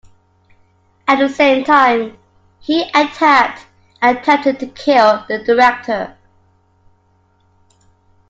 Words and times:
At 1.07 1.19
the 1.19 1.29
same 1.31 1.63
time 1.63 2.17
he 2.59 2.89
attacked 2.89 3.67
and 4.01 4.17
attempted 4.17 4.59
to 4.61 4.65
kill 4.65 5.23
the 5.27 5.43
Director. 5.43 6.17